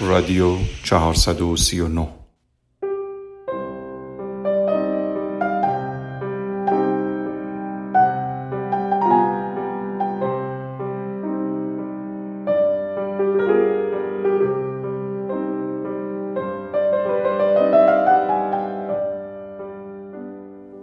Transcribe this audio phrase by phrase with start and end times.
[0.00, 2.08] رادیو 439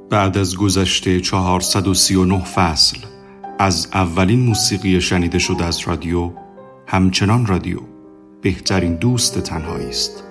[0.09, 2.97] بعد از گذشته 439 فصل
[3.59, 6.31] از اولین موسیقی شنیده شده از رادیو
[6.87, 7.94] همچنان رادیو.
[8.45, 10.23] بهترین دوست تنهایی است.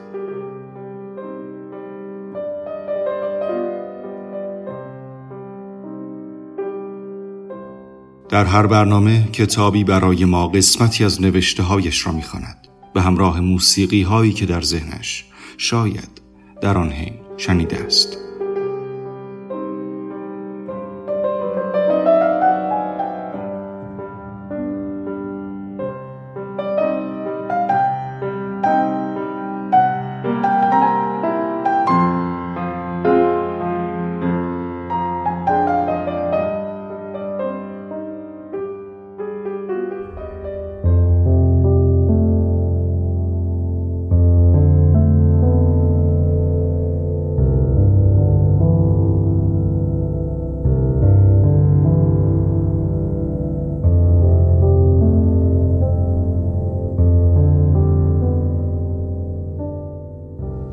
[8.29, 14.03] در هر برنامه کتابی برای ما قسمتی از نوشته هایش را می‌خواند به همراه موسیقی
[14.03, 15.25] هایی که در ذهنش
[15.56, 16.20] شاید
[16.61, 18.23] در آن حین شنیده است.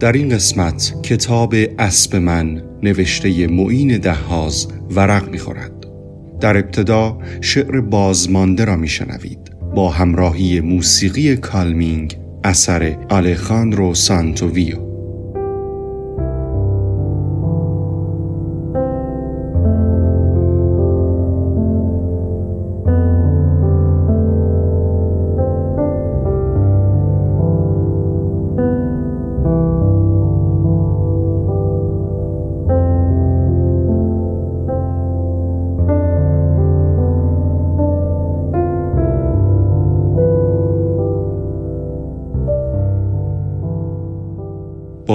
[0.01, 5.71] در این قسمت کتاب اسب من نوشته معین دهاز ورق می‌خورد.
[6.39, 9.51] در ابتدا شعر بازمانده را میشنوید.
[9.75, 14.90] با همراهی موسیقی کالمینگ اثر آلخاندرو سانتوویو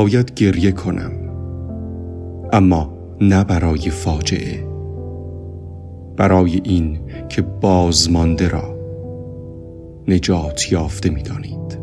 [0.06, 1.12] باید گریه کنم.
[2.52, 4.66] اما نه برای فاجعه.
[6.16, 8.76] برای این که بازمانده را
[10.08, 11.78] نجات یافته می دانید.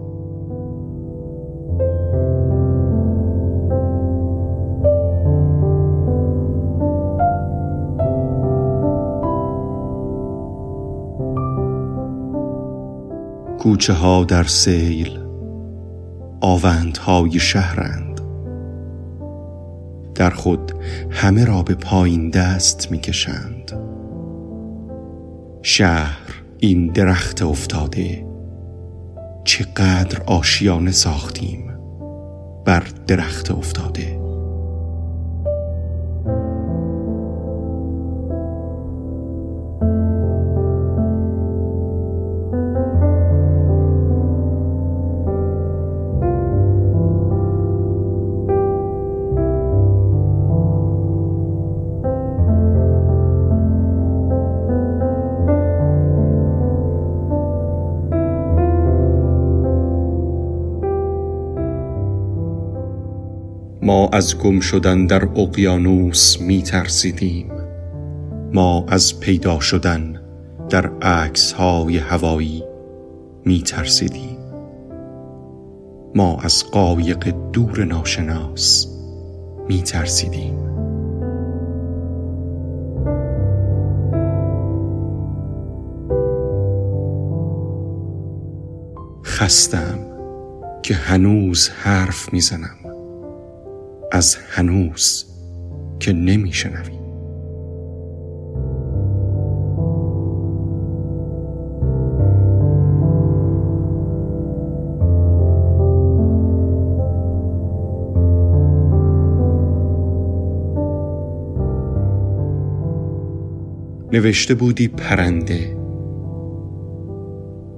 [13.59, 15.19] کوچه ها در سیل
[16.41, 18.02] آوندهای شهرند.
[20.15, 20.71] در خود
[21.09, 23.71] همه را به پایین دست می‌کشند.
[25.61, 28.25] شهر این درخت افتاده.
[29.43, 31.73] چقدر آشیانه ساختیم
[32.65, 34.22] بر درخت افتاده.
[64.13, 67.51] از گم شدن در اقیانوس می ترسیدیم
[68.53, 70.21] ما از پیدا شدن
[70.69, 72.63] در عکس های هوایی
[73.45, 74.37] می ترسیدیم
[76.15, 78.87] ما از قایق دور ناشناس
[79.67, 80.57] می ترسیدیم
[89.23, 89.99] خستم
[90.83, 92.82] که هنوز حرف می‌زنم.
[94.15, 95.25] از هنوز
[95.99, 96.93] که نمیشنوی.
[114.11, 115.77] نوشته بودی پرنده.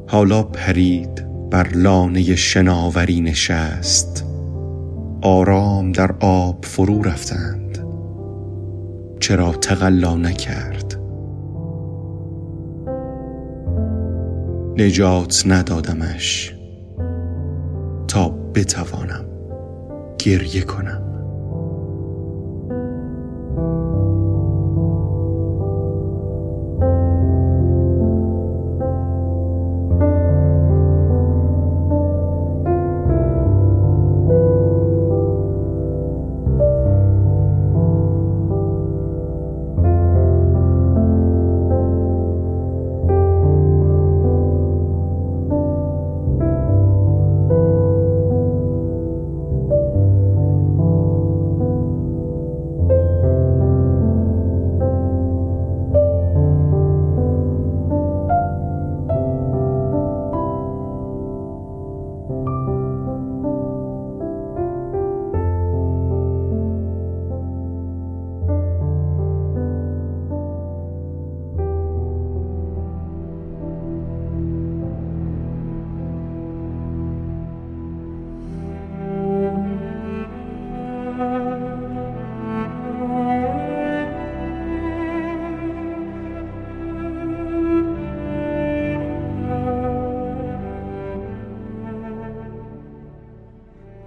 [0.07, 4.34] حالا پرید بر لانه شناوری نشست.
[5.25, 7.77] آرام در آب فرو رفتند.
[9.19, 10.99] چرا تقلا نکرد؟
[14.77, 16.55] نجات ندادمش.
[18.07, 19.25] تا بتوانم
[20.19, 21.14] گریه کنم.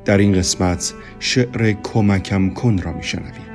[0.09, 3.48] در این قسمت شعر کمکم کن را میشنویم.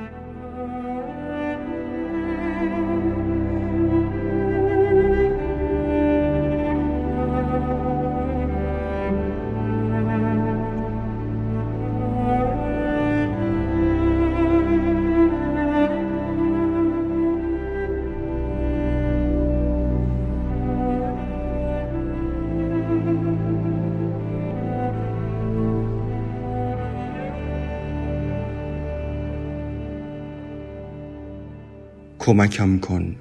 [32.24, 33.16] کمکم کن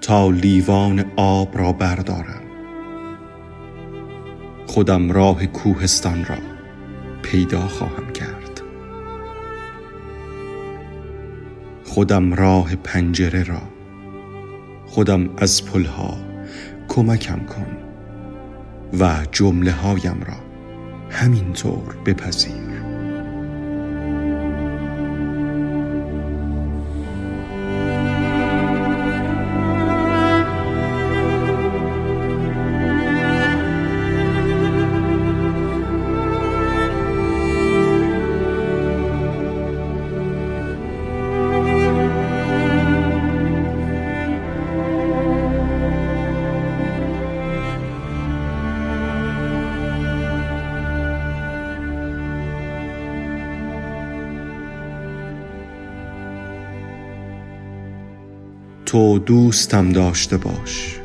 [0.00, 2.42] تا لیوان آب را بردارم.
[4.66, 6.36] خودم راه کوهستان را
[7.22, 8.60] پیدا خواهم کرد.
[11.84, 13.62] خودم راه پنجره را
[14.86, 16.18] خودم از پلها
[16.88, 17.76] کمکم کن
[19.00, 20.36] و جمله هایم را
[21.10, 22.69] همینطور بپذیر.
[58.90, 61.00] تو دوستم داشته باش.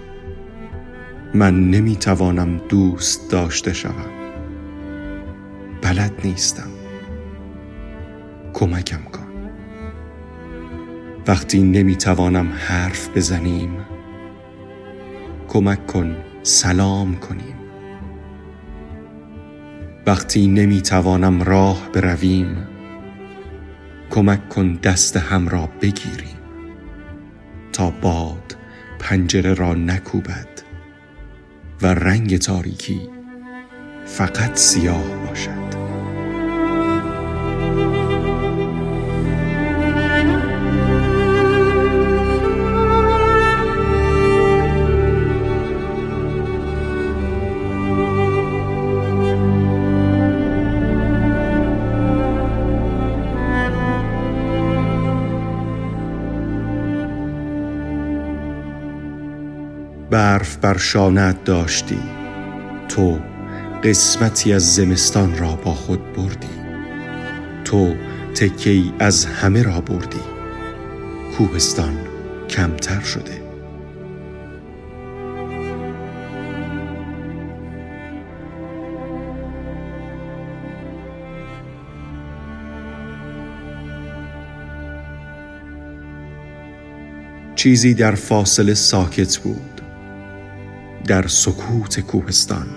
[1.34, 4.12] من نمی‌توانم دوست داشته شوم.
[5.82, 6.70] بلد نیستم.
[8.54, 9.28] کمکم کن.
[11.28, 13.78] وقتی نمی‌توانم حرف بزنیم
[15.48, 17.56] کمک کن سلام کنیم.
[20.08, 22.68] وقتی نمی‌توانم راه برویم
[24.10, 26.35] کمک کن دست هم را بگیریم.
[27.76, 28.56] تا باد
[29.00, 30.48] پنجره را نکوبد
[31.82, 33.10] و رنگ تاریکی
[34.06, 35.25] فقط سیاه.
[60.10, 62.00] برف بر شانت داشتی.
[62.90, 63.20] تو
[63.84, 66.48] قسمتی از زمستان را با خود بردی.
[67.66, 67.94] تو
[68.36, 70.20] تکی از همه را بردی.
[71.38, 71.98] کوهستان
[72.50, 73.46] کمتر شده.
[87.56, 89.75] چیزی در فاصله ساکت بود.
[91.08, 92.68] در سکوت کوهستان.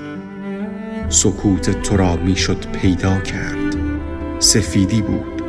[1.09, 3.77] سکوت تو را می‌شد پیدا کرد.
[4.39, 5.43] سفیدی بود.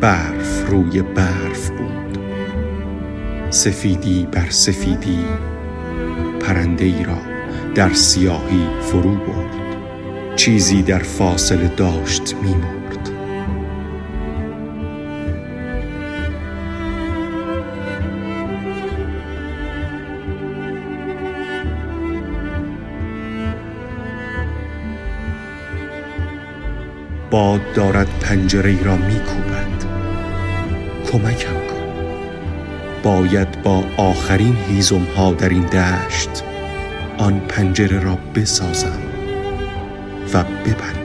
[0.00, 2.18] برف روی برف بود.
[3.50, 5.18] سفیدی بر سفیدی
[6.40, 7.18] پرنده ای را
[7.74, 9.76] در سیاهی فرو برد.
[10.36, 12.81] چیزی در فاصله داشت میمرد
[27.32, 29.84] باد دارد پنجره ای را میکوبد.
[31.12, 31.82] کمکم کن.
[33.02, 36.44] باید با آخرین هیزم ها در این دشت
[37.18, 38.98] آن پنجره را بسازم
[40.34, 41.01] و ببندم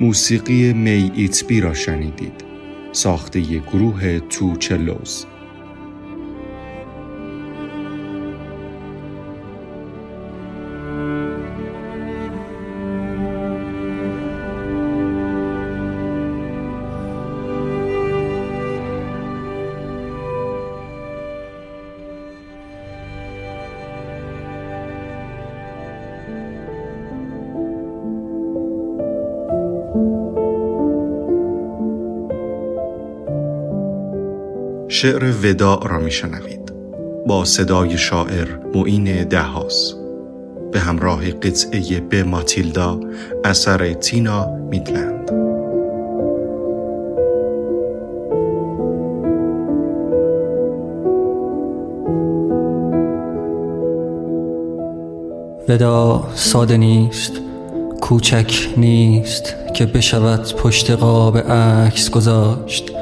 [0.00, 2.44] موسیقی می ایتبی را شنیدید.
[2.92, 5.26] ساخته گروه تو چلوز
[35.00, 36.72] شعر وداع را میشنوید.
[37.26, 39.94] با صدای شاعر معین دهاس.
[40.72, 43.00] به همراه قطعه به ماتیلدا
[43.44, 45.30] اثر تینا میدلند.
[55.68, 57.32] ودا ساده نیست
[58.00, 62.97] کوچک نیست که بشود پشت قاب عکس گذاشت.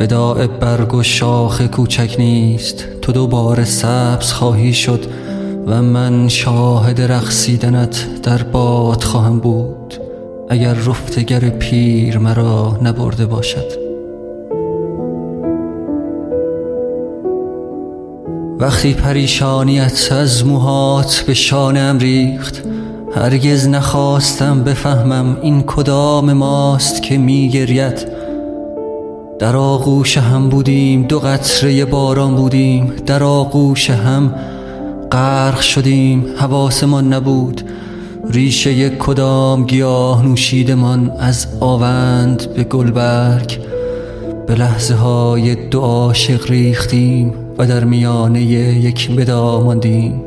[0.00, 2.84] وداع برگ و شاخ کوچک نیست.
[3.02, 5.06] تو دوباره سبز خواهی شد
[5.66, 9.94] و من شاهد رقصیدنت در باد خواهم بود.
[10.50, 13.90] اگر رفتگر پیر مرا نبرده باشد.
[18.58, 22.62] وقتی پریشانیت از موهات به شانم ریخت
[23.14, 28.09] هرگز نخواستم بفهمم این کدام ماست که میگرید.
[29.40, 32.92] در آغوش هم بودیم دو قطره باران بودیم.
[33.06, 34.34] در آغوش هم
[35.12, 37.62] غرق شدیم حواسمان نبود.
[38.30, 43.58] ریشه کدام گیاه نوشیدمان از آوند به گلبرگ.
[44.46, 50.22] به لحظه های دو عاشق ریختیم و در میانه یک بدا ماندیم.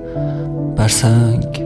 [0.76, 1.63] بر سنگ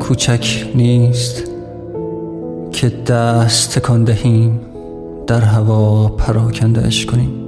[0.00, 1.42] کوچک نیست
[2.72, 4.60] که دست تکان دهیم
[5.26, 7.47] در هوا پراکندهش کنیم.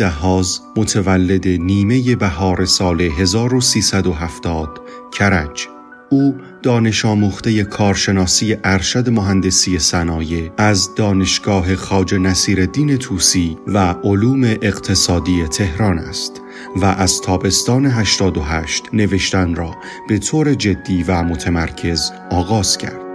[0.00, 4.80] دهاز متولد نیمه بهار سال 1370
[5.12, 5.66] کرج
[6.10, 15.46] او دانش آموخته کارشناسی ارشد مهندسی صنایع از دانشگاه خاج نصیرالدین توسی و علوم اقتصادی
[15.46, 16.40] تهران است
[16.76, 19.76] و از تابستان 88 نوشتن را
[20.08, 23.09] به طور جدی و متمرکز آغاز کرد.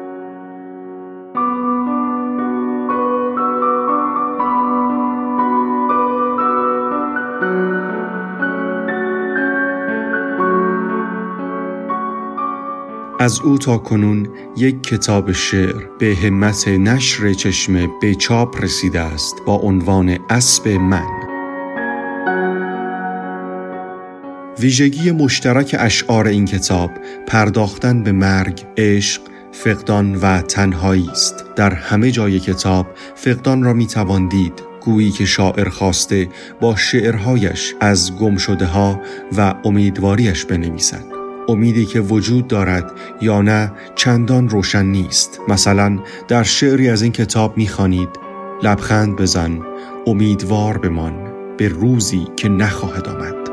[13.25, 14.27] از او تا کنون
[14.57, 21.05] یک کتاب شعر به همت نشر چشمه به چاپ رسیده است با عنوان اسب من
[24.59, 26.91] ویژگی مشترک اشعار این کتاب
[27.27, 31.45] پرداختن به مرگ، عشق، فقدان و تنهایی است.
[31.55, 36.29] در همه جای کتاب فقدان را می توان دید گویی که شاعر خواسته
[36.61, 39.01] با شعرهایش از گم شده ها
[39.37, 41.14] و امیدواریش بنویسد.
[41.47, 45.39] امیدی که وجود دارد یا نه چندان روشن نیست.
[45.47, 48.09] مثلا در شعری از این کتاب می‌خوانید
[48.63, 49.59] لبخند بزن
[50.07, 51.13] امیدوار بمان
[51.57, 53.44] به روزی که نخواهد آمد.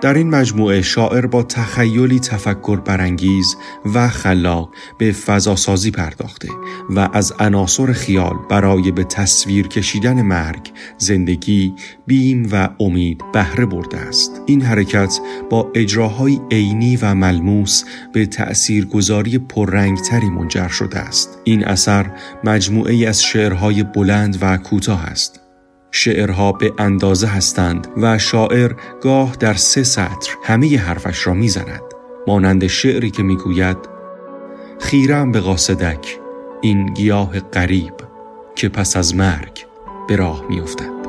[0.00, 3.56] در این مجموعه شاعر با تخیلی تفکر برانگیز
[3.94, 6.48] و خلاق به فضاسازی پرداخته
[6.90, 11.74] و از عناصر خیال برای به تصویر کشیدن مرگ، زندگی،
[12.06, 14.40] بیم و امید بهره برده است.
[14.46, 15.18] این حرکت
[15.50, 21.38] با اجراهای عینی و ملموس به تأثیرگذاری پررنگتری منجر شده است.
[21.44, 22.10] این اثر
[22.44, 25.39] مجموعه از شعرهای بلند و کوتاه است
[25.90, 31.82] شعرها به اندازه هستند و شاعر گاه در سه سطر همه حرفش را می‌زند.
[32.26, 33.76] مانند شعری که می‌گوید
[34.80, 36.18] خیرم به قاصدک
[36.60, 37.94] این گیاه قریب
[38.56, 39.66] که پس از مرگ
[40.08, 40.99] به راه میافتد.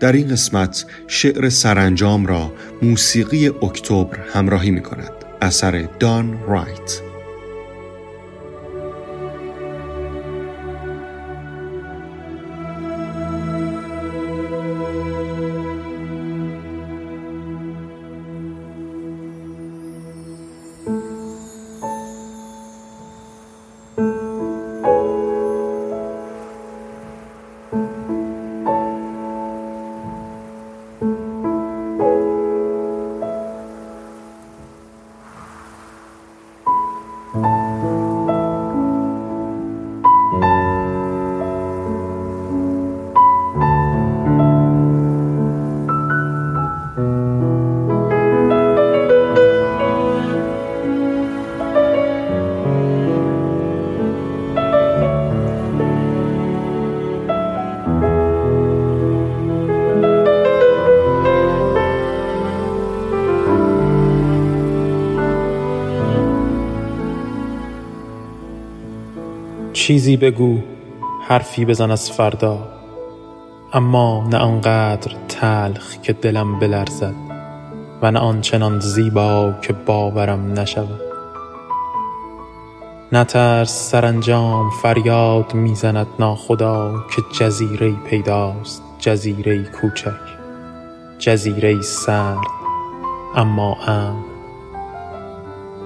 [0.00, 7.05] در این قسمت شعر سرانجام را موسیقی اکتبر همراهی می کند اثر دان رایت.
[69.86, 70.58] چیزی بگو
[71.28, 72.58] حرفی بزن از فردا.
[73.72, 77.14] اما نه آنقدر تلخ که دلم بلرزد
[78.02, 81.00] و نه آنچنان زیبا که باورم نشود.
[83.12, 90.38] نترس سرانجام فریاد می‌زند ناخدا که جزیره پیداست جزیره کوچک
[91.18, 92.46] جزیره سرد
[93.34, 94.25] اما امن.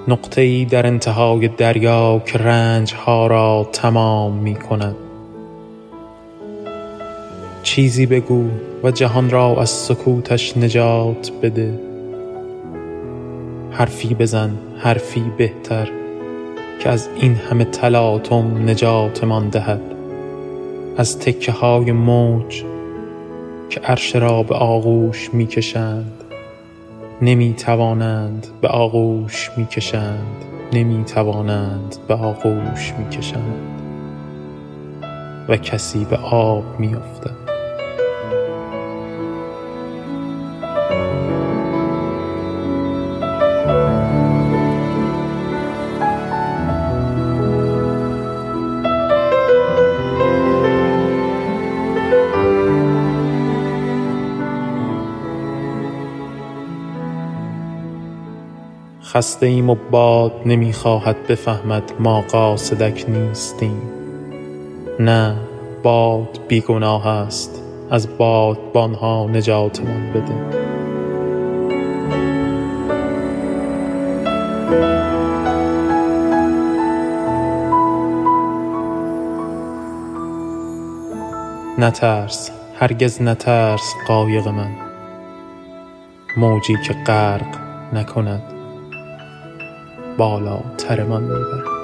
[0.08, 4.96] نقطه ای در انتهای دریا که رنج ها را تمام می کند
[7.62, 8.48] چیزی بگو
[8.82, 11.80] و جهان را از سکوتش نجات بده.
[13.70, 15.88] حرفی بزن حرفی بهتر
[16.80, 19.80] که از این همه تلاطم نجاتمان دهد.
[20.96, 22.64] از تکه های موج
[23.70, 26.19] که عرش را به آغوش می کشند
[27.22, 33.80] نمی توانند به آغوش می کشند نمی توانند به آغوش می کشند
[35.48, 37.39] و کسی به آب می افتد
[59.12, 63.82] خسته ایم و باد نمی‌خواهد بفهمد ما قاصدک نیستیم.
[65.00, 65.36] نه
[65.82, 70.60] باد بیگناه است از بادبانها نجاتمان بده.
[81.78, 84.70] نترس هرگز نترس قایق من.
[86.36, 87.56] موجی که غرق
[87.92, 88.59] نکند.
[90.20, 91.79] بالاترمان می‌برد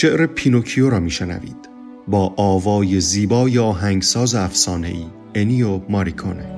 [0.00, 1.68] شعر پینوکیو را میشنوید.
[2.08, 6.57] با آوای زیبای آهنگساز افسانه‌ای انیو ماریکونه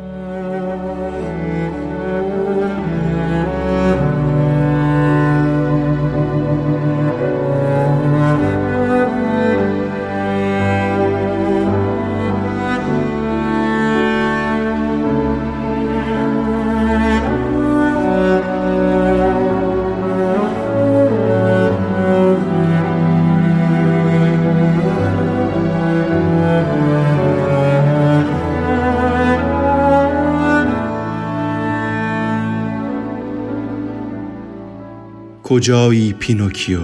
[35.50, 36.80] کجایی پینوکیو؟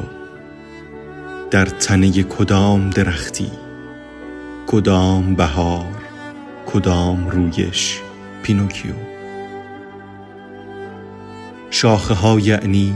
[1.51, 3.51] در تنه کدام درختی؟
[4.67, 6.03] کدام بهار؟
[6.67, 8.01] کدام رویش
[8.43, 8.93] پینوکیو؟
[11.71, 12.95] شاخه ها یعنی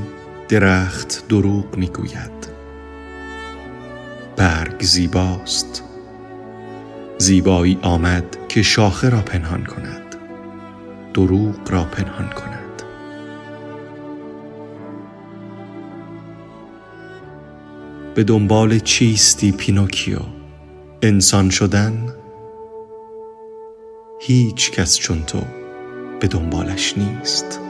[0.49, 2.49] درخت دروغ می‌گوید.
[4.37, 5.83] برگ زیباست.
[7.19, 10.17] زیبایی آمد که شاخه را پنهان کند.
[11.15, 12.50] دروغ را پنهان کند.
[18.15, 20.19] به دنبال چیستی پینوکیو؟
[21.03, 22.15] انسان شدن؟
[24.21, 25.43] هیچ کس چون تو
[26.21, 27.61] به دنبالش نیست.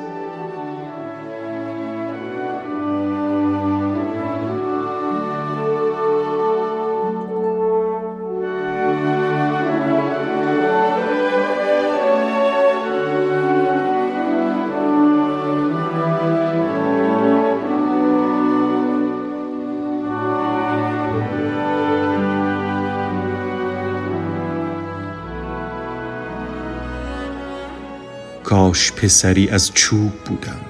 [28.71, 30.61] کاش پسری از چوب بودم.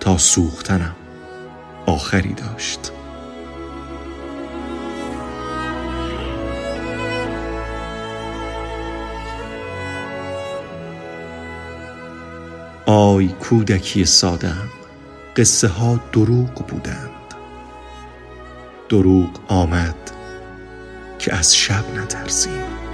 [0.00, 0.96] تا سوختنم
[1.86, 2.92] آخری داشت.
[12.86, 14.68] آی کودکی سادم
[15.36, 17.10] قصه ها دروغ بودند.
[18.88, 20.10] دروغ آمد
[21.18, 22.85] که از شب نترسیم.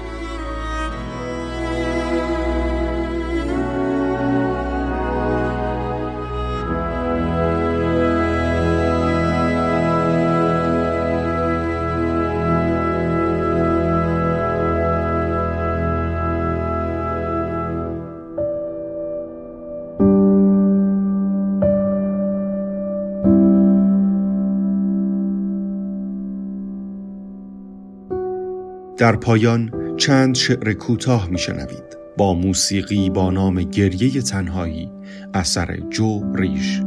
[29.03, 34.91] در پایان چند شعر کوتاه میشنوید با موسیقی با نام گریه تنهایی
[35.35, 36.81] اثر جو ریش.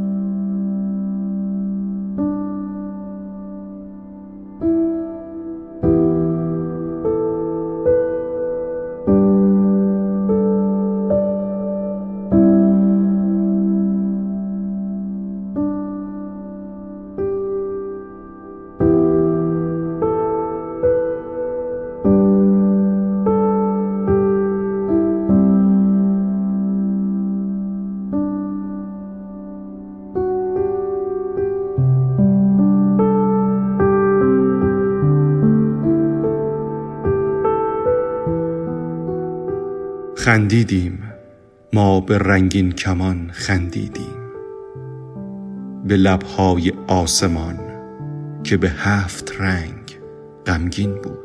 [40.26, 41.00] خندیدیم.
[41.74, 44.16] ما به رنگین کمان خندیدیم.
[45.88, 47.60] به لبهای آسمان
[48.44, 50.00] که به هفت رنگ
[50.46, 51.25] غمگین بود.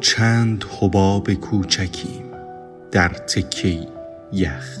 [0.00, 2.24] چند حباب کوچکیم
[2.92, 3.88] در تکی
[4.32, 4.78] یخ.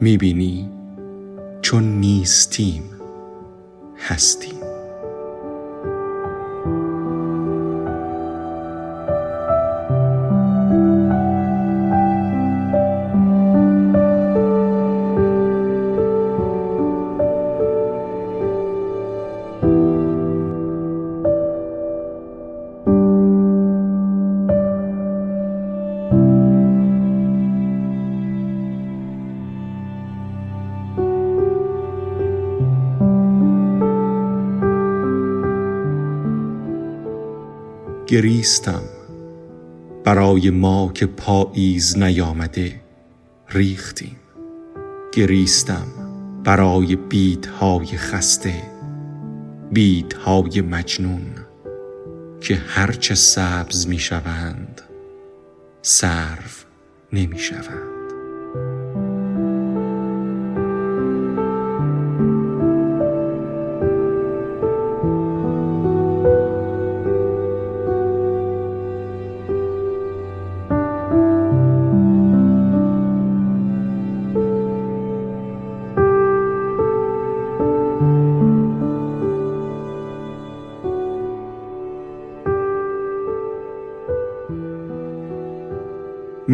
[0.00, 0.70] می‌بینی
[1.62, 2.82] چون نیستیم
[4.08, 4.55] هستیم.
[38.16, 38.82] گریستم.
[40.04, 42.80] برای ما که پاییز نیامده
[43.48, 44.16] ریختیم.
[45.12, 45.86] گریستم
[46.44, 48.62] برای بیدهای خسته
[49.72, 51.26] بیدهای مجنون
[52.40, 54.80] که هرچه سبز می‌شوند
[55.82, 56.66] سرو
[57.12, 57.85] نمی‌شوند.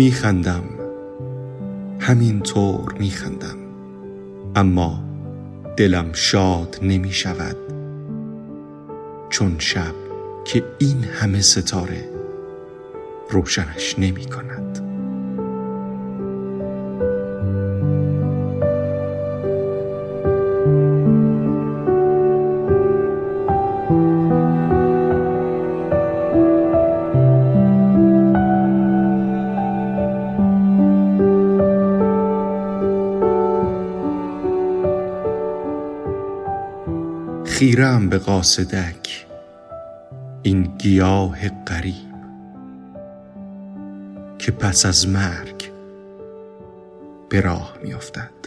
[0.05, 0.65] میخندم.
[2.01, 3.57] همینطور میخندم.
[4.57, 5.03] اما
[5.77, 7.57] دلم شاد نمی شود
[9.31, 9.95] چون شب
[10.45, 12.09] که این همه ستاره
[13.31, 14.62] روشنش نمی کند
[37.73, 39.27] خیرم به قاصدک
[40.43, 42.13] این گیاه قریب
[44.39, 45.71] که پس از مرگ
[47.29, 48.41] به راه میافتد.